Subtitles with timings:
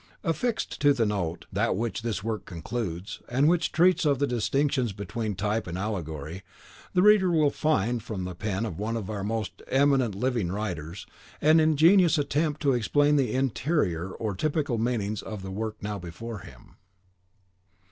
[0.23, 4.93] Affixed to the "Note" with which this work concludes, and which treats of the distinctions
[4.93, 6.41] between type and allegory,
[6.95, 11.05] the reader will find, from the pen of one of our most eminent living writers,
[11.39, 16.39] an ingenious attempt to explain the interior or typical meanings of the work now before
[16.39, 16.77] him.